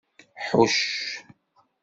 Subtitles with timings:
[0.47, 0.83] Ḥucc.